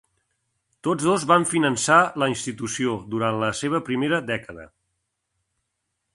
Tots 0.87 1.05
dos 1.09 1.25
van 1.31 1.45
finançar 1.51 1.99
la 2.23 2.31
institució 2.33 2.97
durant 3.17 3.39
la 3.45 3.51
seva 3.61 3.83
primera 3.91 4.23
dècada. 4.35 4.69